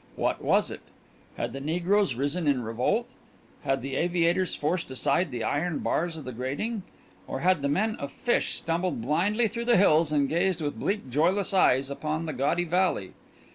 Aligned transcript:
What 0.15 0.43
was 0.43 0.71
it? 0.71 0.81
Had 1.37 1.53
the 1.53 1.59
negroes 1.59 2.15
risen 2.15 2.47
in 2.47 2.63
revolt? 2.63 3.09
Had 3.61 3.83
the 3.83 3.95
aviators 3.97 4.55
forced 4.55 4.89
aside 4.89 5.29
the 5.29 5.43
iron 5.43 5.77
bars 5.77 6.17
of 6.17 6.25
the 6.25 6.31
grating? 6.31 6.81
Or 7.27 7.41
had 7.41 7.61
the 7.61 7.69
men 7.69 7.97
of 7.97 8.11
Fish 8.11 8.55
stumbled 8.55 8.99
blindly 9.03 9.47
through 9.47 9.65
the 9.65 9.77
hills 9.77 10.11
and 10.11 10.27
gazed 10.27 10.59
with 10.59 10.79
bleak, 10.79 11.11
joyless 11.11 11.53
eyes 11.53 11.91
upon 11.91 12.25
the 12.25 12.33
gaudy 12.33 12.65
valley? 12.65 13.13